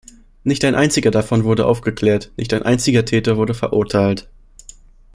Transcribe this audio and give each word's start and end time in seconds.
Nicht 0.43 0.65
ein 0.65 0.73
einziger 0.73 1.11
davon 1.11 1.43
wurde 1.43 1.67
aufgeklärt, 1.67 2.31
nicht 2.35 2.55
ein 2.55 2.63
einziger 2.63 3.05
Täter 3.05 3.37
wurde 3.37 3.53
verurteilt. 3.53 4.27